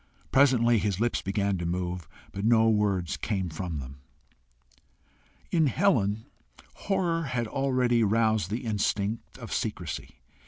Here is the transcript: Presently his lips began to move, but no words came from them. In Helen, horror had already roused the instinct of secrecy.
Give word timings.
Presently 0.31 0.79
his 0.79 0.99
lips 0.99 1.21
began 1.21 1.59
to 1.59 1.65
move, 1.67 2.07
but 2.31 2.43
no 2.43 2.67
words 2.67 3.17
came 3.17 3.49
from 3.49 3.77
them. 3.77 3.97
In 5.51 5.67
Helen, 5.67 6.25
horror 6.73 7.25
had 7.25 7.45
already 7.45 8.01
roused 8.03 8.49
the 8.49 8.65
instinct 8.65 9.37
of 9.37 9.53
secrecy. 9.53 10.19